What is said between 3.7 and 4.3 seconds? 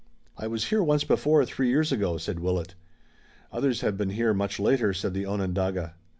have been